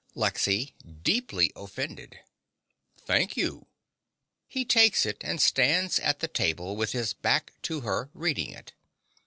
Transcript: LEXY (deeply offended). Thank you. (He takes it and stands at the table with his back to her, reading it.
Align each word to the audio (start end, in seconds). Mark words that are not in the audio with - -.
LEXY 0.15 0.73
(deeply 1.03 1.51
offended). 1.55 2.21
Thank 3.05 3.37
you. 3.37 3.67
(He 4.47 4.65
takes 4.65 5.05
it 5.05 5.17
and 5.21 5.39
stands 5.39 5.99
at 5.99 6.21
the 6.21 6.27
table 6.27 6.75
with 6.75 6.91
his 6.93 7.13
back 7.13 7.53
to 7.61 7.81
her, 7.81 8.09
reading 8.15 8.49
it. 8.49 8.73